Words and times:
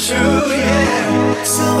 truth, 0.00 0.48
yeah. 0.48 1.42
So 1.44 1.80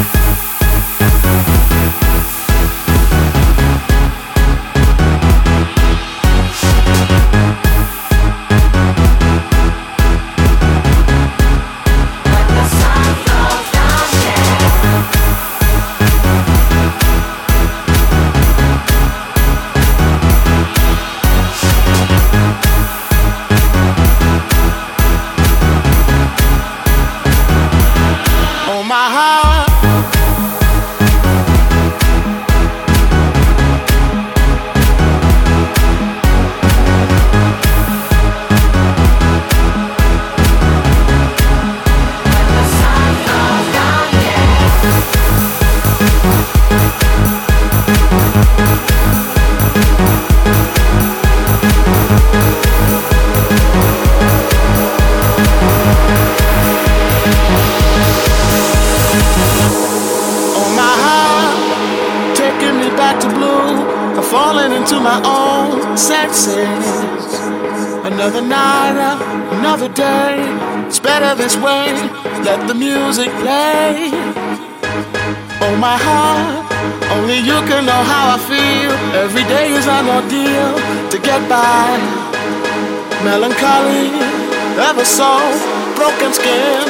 Broken 86.01 86.33
skin, 86.33 86.85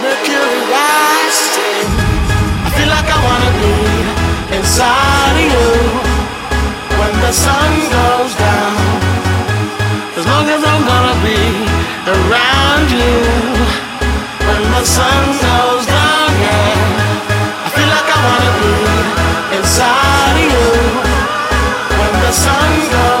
mercury 0.00 0.60
rising. 0.72 1.88
I 2.66 2.70
feel 2.76 2.88
like 2.96 3.08
I 3.16 3.18
wanna 3.28 3.52
be 3.60 3.76
inside 4.56 5.36
of 5.44 5.48
you 5.54 5.70
when 6.98 7.12
the 7.24 7.32
sun 7.44 7.70
goes 7.96 8.32
down. 8.46 8.76
As 10.18 10.24
long 10.32 10.46
as 10.56 10.62
I'm 10.70 10.82
gonna 10.92 11.16
be 11.28 11.42
around 12.16 12.86
you 13.00 13.16
when 14.48 14.62
the 14.76 14.84
sun 14.96 15.22
goes 15.48 15.84
down, 15.96 16.30
yeah. 16.46 17.66
I 17.66 17.68
feel 17.76 17.90
like 17.96 18.08
I 18.16 18.20
wanna 18.28 18.52
be 18.64 18.76
inside 19.58 20.36
of 20.42 20.48
you 20.54 20.68
when 22.00 22.12
the 22.24 22.32
sun 22.44 22.70
goes 22.96 23.15